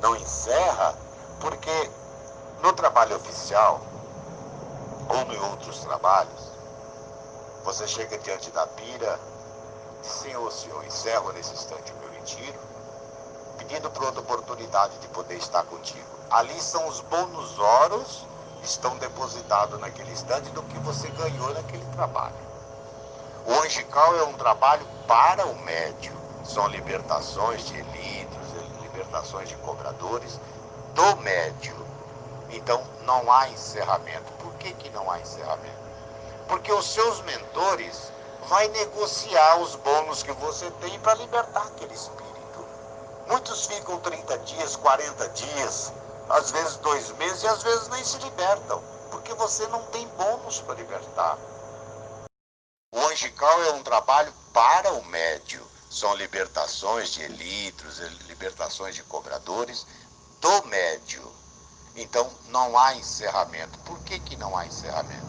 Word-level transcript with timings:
não 0.00 0.16
encerra, 0.16 0.94
porque 1.40 1.90
no 2.62 2.72
trabalho 2.72 3.16
oficial, 3.16 3.80
ou 5.08 5.32
em 5.32 5.38
outros 5.50 5.80
trabalhos, 5.80 6.52
você 7.64 7.86
chega 7.86 8.18
diante 8.18 8.50
da 8.50 8.66
pira, 8.66 9.18
Senhor, 10.02 10.50
Senhor, 10.52 10.84
encerro 10.84 11.32
nesse 11.32 11.52
instante 11.52 11.92
o 11.92 11.96
meu 11.96 12.10
retiro, 12.10 12.58
pedindo 13.58 13.90
por 13.90 14.04
outra 14.04 14.20
oportunidade 14.20 14.98
de 14.98 15.08
poder 15.08 15.36
estar 15.36 15.64
contigo. 15.64 16.06
Ali 16.30 16.60
são 16.60 16.86
os 16.88 17.00
bônus 17.00 17.58
horos 17.58 18.26
estão 18.62 18.96
depositados 18.98 19.78
naquele 19.80 20.10
instante 20.12 20.50
do 20.50 20.62
que 20.64 20.78
você 20.78 21.08
ganhou 21.10 21.52
naquele 21.54 21.84
trabalho. 21.92 22.34
O 23.46 23.52
angical 23.62 24.16
é 24.16 24.24
um 24.24 24.32
trabalho 24.32 24.84
para 25.06 25.46
o 25.46 25.56
médio. 25.64 26.12
São 26.44 26.66
libertações 26.68 27.64
de 27.66 27.74
litros, 27.80 28.45
libertações 29.16 29.48
de 29.48 29.56
cobradores 29.56 30.38
do 30.94 31.16
médio. 31.16 31.74
Então 32.50 32.82
não 33.04 33.30
há 33.32 33.48
encerramento. 33.48 34.32
Por 34.34 34.52
que, 34.54 34.72
que 34.74 34.90
não 34.90 35.10
há 35.10 35.20
encerramento? 35.20 35.86
Porque 36.48 36.72
os 36.72 36.86
seus 36.92 37.20
mentores 37.22 38.12
vai 38.48 38.68
negociar 38.68 39.56
os 39.58 39.74
bônus 39.76 40.22
que 40.22 40.32
você 40.32 40.70
tem 40.82 40.98
para 41.00 41.14
libertar 41.14 41.66
aquele 41.66 41.94
espírito. 41.94 42.26
Muitos 43.26 43.66
ficam 43.66 43.98
30 43.98 44.38
dias, 44.38 44.76
40 44.76 45.28
dias, 45.30 45.92
às 46.28 46.50
vezes 46.50 46.76
dois 46.76 47.10
meses 47.16 47.42
e 47.42 47.48
às 47.48 47.62
vezes 47.62 47.88
nem 47.88 48.04
se 48.04 48.18
libertam, 48.18 48.80
porque 49.10 49.34
você 49.34 49.66
não 49.68 49.82
tem 49.86 50.06
bônus 50.08 50.60
para 50.60 50.74
libertar. 50.74 51.36
O 52.94 53.00
angical 53.08 53.62
é 53.64 53.72
um 53.72 53.82
trabalho 53.82 54.32
para 54.52 54.92
o 54.92 55.04
médio. 55.06 55.75
São 55.90 56.14
libertações 56.14 57.10
de 57.10 57.22
elitros, 57.22 57.98
libertações 58.26 58.94
de 58.94 59.02
cobradores 59.04 59.86
do 60.40 60.66
médio. 60.66 61.30
Então 61.94 62.30
não 62.48 62.76
há 62.78 62.94
encerramento. 62.94 63.78
Por 63.80 63.98
que, 64.00 64.18
que 64.20 64.36
não 64.36 64.56
há 64.56 64.66
encerramento? 64.66 65.26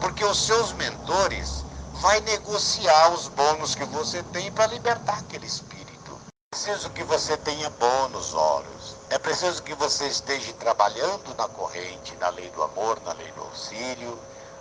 Porque 0.00 0.24
os 0.24 0.46
seus 0.46 0.72
mentores 0.72 1.64
vai 1.94 2.20
negociar 2.22 3.12
os 3.12 3.28
bônus 3.28 3.74
que 3.74 3.84
você 3.84 4.22
tem 4.24 4.50
para 4.50 4.66
libertar 4.66 5.18
aquele 5.18 5.46
espírito. 5.46 6.20
É 6.52 6.56
preciso 6.56 6.90
que 6.90 7.04
você 7.04 7.36
tenha 7.36 7.70
bônus, 7.70 8.34
Horus. 8.34 8.96
É 9.10 9.18
preciso 9.18 9.62
que 9.62 9.74
você 9.74 10.08
esteja 10.08 10.52
trabalhando 10.54 11.34
na 11.36 11.46
corrente, 11.48 12.16
na 12.16 12.30
lei 12.30 12.50
do 12.50 12.62
amor, 12.62 13.00
na 13.02 13.12
lei 13.12 13.30
do 13.32 13.42
auxílio, 13.42 14.18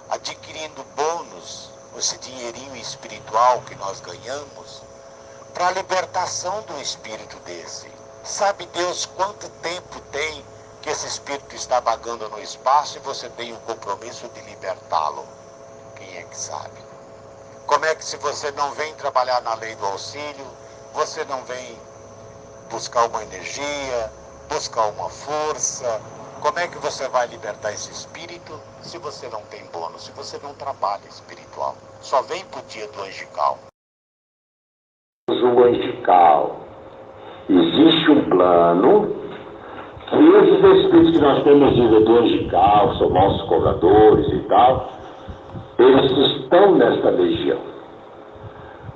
adquirindo 0.09 0.83
bônus, 0.95 1.69
esse 1.97 2.17
dinheirinho 2.19 2.75
espiritual 2.75 3.61
que 3.61 3.75
nós 3.75 3.99
ganhamos, 4.01 4.83
para 5.53 5.67
a 5.67 5.71
libertação 5.71 6.61
do 6.63 6.79
espírito 6.81 7.37
desse. 7.39 7.91
Sabe 8.23 8.65
Deus 8.67 9.05
quanto 9.05 9.49
tempo 9.61 9.99
tem 10.11 10.45
que 10.81 10.89
esse 10.89 11.07
espírito 11.07 11.55
está 11.55 11.79
vagando 11.79 12.27
no 12.29 12.39
espaço 12.39 12.97
e 12.97 13.01
você 13.01 13.29
tem 13.29 13.53
o 13.53 13.59
compromisso 13.61 14.27
de 14.29 14.41
libertá-lo? 14.41 15.25
Quem 15.95 16.17
é 16.17 16.23
que 16.23 16.37
sabe? 16.37 16.81
Como 17.67 17.85
é 17.85 17.95
que 17.95 18.03
se 18.03 18.17
você 18.17 18.51
não 18.51 18.71
vem 18.71 18.93
trabalhar 18.95 19.41
na 19.41 19.53
lei 19.55 19.75
do 19.75 19.85
auxílio, 19.85 20.45
você 20.93 21.23
não 21.25 21.43
vem 21.45 21.79
buscar 22.69 23.05
uma 23.07 23.21
energia, 23.23 24.11
buscar 24.49 24.87
uma 24.87 25.09
força. 25.09 26.01
Como 26.41 26.57
é 26.57 26.67
que 26.67 26.77
você 26.79 27.07
vai 27.09 27.27
libertar 27.27 27.71
esse 27.71 27.91
espírito 27.91 28.59
se 28.81 28.97
você 28.97 29.29
não 29.29 29.41
tem 29.43 29.63
bônus, 29.67 30.05
se 30.05 30.11
você 30.11 30.39
não 30.39 30.55
trabalha 30.55 31.07
espiritual? 31.07 31.75
Só 32.01 32.21
vem 32.23 32.43
para 32.45 32.59
o 32.59 32.63
dia 32.63 32.87
do 32.87 33.01
angical. 33.03 33.59
O 35.41 35.63
angical. 35.63 36.61
Existe 37.49 38.11
um 38.11 38.21
plano 38.23 39.21
que 40.09 40.17
esses 40.17 40.83
espíritos 40.83 41.11
que 41.11 41.21
nós 41.21 41.43
temos 41.43 41.73
de 41.73 41.87
do 41.87 42.17
angical, 42.19 42.93
são 42.95 43.09
nossos 43.09 43.41
cobradores 43.47 44.27
e 44.27 44.39
tal, 44.49 44.91
eles 45.79 46.11
estão 46.11 46.75
nesta 46.75 47.09
legião. 47.11 47.57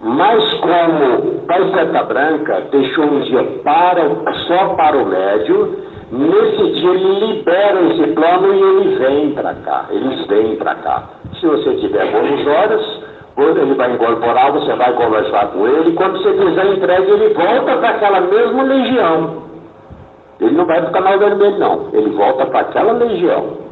Mas 0.01 0.53
como 0.55 1.39
Pai 1.47 1.71
Seta 1.73 2.03
Branca 2.03 2.67
deixou 2.69 3.05
um 3.05 3.21
dia 3.21 3.43
para, 3.63 4.03
só 4.47 4.75
para 4.75 4.97
o 4.97 5.05
médio, 5.05 5.79
nesse 6.11 6.73
dia 6.73 6.91
ele 6.91 7.33
libera 7.33 7.81
esse 7.81 8.07
plano 8.13 8.53
e 8.53 8.61
ele 8.61 8.95
vem 8.97 9.31
para 9.31 9.53
cá, 9.55 9.85
eles 9.89 10.27
vêm 10.27 10.57
para 10.57 10.75
cá. 10.75 11.09
Se 11.39 11.47
você 11.47 11.75
tiver 11.75 12.11
boas 12.11 13.04
horas, 13.37 13.57
ele 13.57 13.75
vai 13.75 13.93
incorporar, 13.93 14.51
você 14.51 14.73
vai 14.73 14.93
conversar 14.93 15.47
com 15.47 15.67
ele, 15.67 15.93
quando 15.93 16.21
você 16.21 16.33
quiser 16.33 16.65
entregue, 16.73 17.11
ele 17.11 17.33
volta 17.33 17.77
para 17.77 17.89
aquela 17.89 18.21
mesma 18.21 18.63
legião. 18.63 19.43
Ele 20.39 20.55
não 20.55 20.65
vai 20.65 20.81
para 20.81 20.89
o 20.89 20.93
canal 20.93 21.19
vermelho, 21.19 21.57
não. 21.57 21.89
Ele 21.93 22.09
volta 22.11 22.45
para 22.45 22.59
aquela 22.61 22.91
legião. 22.93 23.65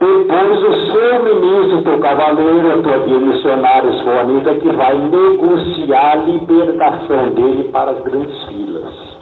Depois 0.00 0.62
o 0.64 0.92
seu 0.92 1.22
ministro, 1.22 1.82
teu 1.82 2.00
cavaleiro, 2.00 2.72
a 2.72 2.82
tua 2.82 2.98
guia 3.06 3.18
missionária 3.18 3.88
escolhida, 3.90 4.54
que 4.56 4.68
vai 4.70 4.94
negociar 4.96 6.12
a 6.12 6.16
libertação 6.16 7.28
dele 7.30 7.68
para 7.72 7.92
as 7.92 8.00
grandes 8.00 8.44
filas. 8.46 9.12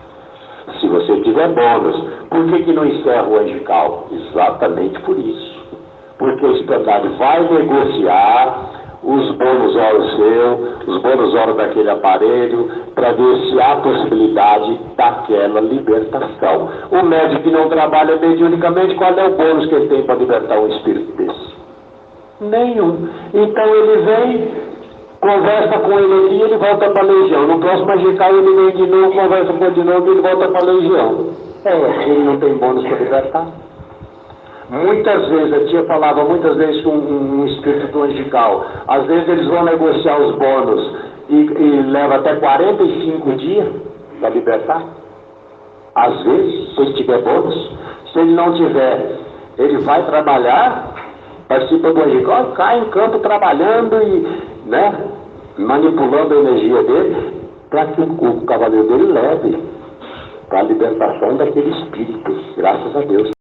Se 0.80 0.88
você 0.88 1.20
tiver 1.20 1.48
bônus, 1.48 2.02
por 2.30 2.47
que, 2.47 2.62
que 2.62 2.72
não 2.72 2.86
encerra 2.86 3.26
o 3.26 3.38
angical? 3.41 4.06
Exatamente 4.10 4.98
por 5.00 5.18
isso. 5.18 5.60
Porque 6.16 6.47
o 6.47 6.56
estandarte 6.56 7.08
vai 7.18 7.41
negociar 7.42 8.79
os 9.02 9.30
bônus 9.32 9.76
horas 9.76 10.16
seu, 10.16 10.92
os 10.94 11.02
bônus 11.02 11.34
horas 11.34 11.56
daquele 11.56 11.90
aparelho, 11.90 12.68
para 12.94 13.12
ver 13.12 13.36
se 13.46 13.60
há 13.60 13.76
possibilidade 13.76 14.78
daquela 14.96 15.60
libertação. 15.60 16.68
O 16.90 17.02
médico 17.04 17.42
que 17.42 17.50
não 17.50 17.68
trabalha 17.68 18.16
mediunicamente, 18.16 18.94
qual 18.96 19.12
é 19.12 19.26
o 19.26 19.36
bônus 19.36 19.66
que 19.66 19.74
ele 19.74 19.88
tem 19.88 20.02
para 20.02 20.16
libertar 20.16 20.58
um 20.58 20.68
espírito 20.68 21.16
desse? 21.16 21.50
Nenhum. 22.40 23.08
Então 23.32 23.64
ele 23.74 24.02
vem, 24.02 24.48
conversa 25.20 25.78
com 25.78 25.98
ele 25.98 26.26
aqui 26.26 26.34
e 26.34 26.42
ele 26.42 26.56
volta 26.56 26.90
para 26.90 27.02
a 27.02 27.06
legião. 27.06 27.46
No 27.46 27.58
próximo 27.58 27.86
magical 27.86 28.30
ele 28.34 28.54
vem 28.54 28.76
de 28.76 28.86
novo, 28.86 29.12
conversa 29.12 29.52
com 29.52 29.64
ele 29.64 29.74
de 29.74 29.84
novo 29.84 30.06
e 30.06 30.10
ele 30.10 30.20
volta 30.20 30.48
para 30.48 30.60
a 30.60 30.72
legião. 30.72 31.26
É, 31.64 32.02
ele 32.04 32.24
não 32.24 32.38
tem 32.38 32.54
bônus 32.54 32.86
para 32.86 32.98
libertar. 32.98 33.46
Muitas 34.70 35.28
vezes, 35.28 35.53
a 35.53 35.66
tia 35.66 35.84
falava 35.84 36.22
muitas 36.22 36.56
vezes 36.56 36.81
com 36.84 36.91
um, 36.91 37.41
um 37.41 37.47
espírito 37.47 38.03
angical, 38.03 38.64
às 38.86 39.04
vezes 39.04 39.28
eles 39.28 39.47
vão 39.48 39.64
negociar 39.64 40.16
os 40.20 40.36
bônus 40.36 40.97
e, 41.28 41.34
e 41.34 41.82
leva 41.91 42.16
até 42.16 42.36
45 42.36 43.32
dias 43.32 43.69
para 44.20 44.28
libertar. 44.28 44.84
Às 45.97 46.22
vezes, 46.22 46.75
se 46.75 46.82
ele 46.82 46.92
tiver 46.92 47.20
bônus, 47.20 47.72
se 48.12 48.20
ele 48.20 48.32
não 48.32 48.54
tiver, 48.54 49.19
ele 49.59 49.78
vai 49.78 50.06
trabalhar, 50.06 50.94
participa 51.48 51.92
do 51.92 52.03
angical, 52.04 52.53
cai 52.53 52.78
em 52.78 52.84
campo 52.91 53.19
trabalhando 53.19 54.00
e 54.00 54.69
né, 54.69 54.94
manipulando 55.59 56.32
a 56.32 56.38
energia 56.38 56.82
dele 56.84 57.41
para 57.70 57.86
que 57.86 58.03
o 58.03 58.41
cavaleiro 58.47 58.86
dele 58.86 59.12
leve 59.12 59.59
para 60.48 60.60
a 60.60 60.62
libertação 60.62 61.36
daquele 61.36 61.70
espírito, 61.70 62.36
graças 62.56 62.97
a 62.97 63.00
Deus. 63.00 63.39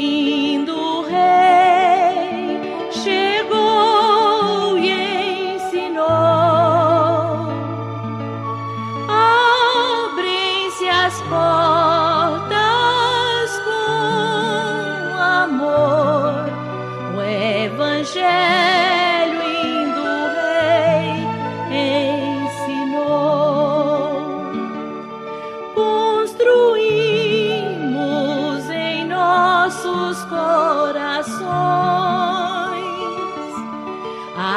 ಈ 0.00 0.39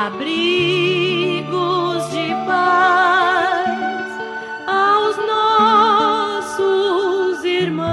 abrigos 0.05 2.01
de 2.11 2.27
paz 2.45 4.05
aos 4.67 5.15
nossos 6.51 7.45
irmãos. 7.45 7.87